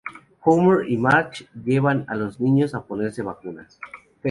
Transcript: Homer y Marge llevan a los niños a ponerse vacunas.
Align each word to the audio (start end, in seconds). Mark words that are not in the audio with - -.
Homer 0.39 0.89
y 0.89 0.97
Marge 0.97 1.47
llevan 1.63 2.05
a 2.07 2.15
los 2.15 2.39
niños 2.39 2.73
a 2.73 2.81
ponerse 2.83 3.21
vacunas. 3.21 3.79